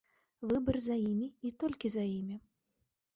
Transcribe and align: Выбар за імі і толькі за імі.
Выбар 0.51 0.79
за 0.85 0.95
імі 1.09 1.27
і 1.49 1.51
толькі 1.65 1.91
за 1.97 2.03
імі. 2.17 2.39